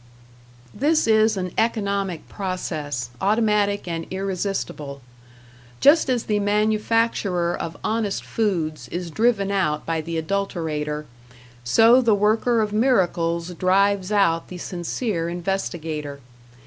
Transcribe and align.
This 0.73 1.05
is 1.05 1.37
an 1.37 1.51
economic 1.59 2.27
process, 2.27 3.11
automatic 3.21 3.87
and 3.87 4.07
irresistible. 4.09 4.99
Just 5.79 6.09
as 6.09 6.23
the 6.23 6.39
manufacturer 6.39 7.55
of 7.55 7.77
honest 7.83 8.23
foods 8.25 8.87
is 8.87 9.11
driven 9.11 9.51
out 9.51 9.85
by 9.85 10.01
the 10.01 10.19
adulterator, 10.19 11.05
so 11.63 12.01
the 12.01 12.15
worker 12.15 12.61
of 12.61 12.73
miracles 12.73 13.53
drives 13.53 14.11
out 14.11 14.47
the 14.47 14.57
sincere 14.57 15.29
investigator. 15.29 16.19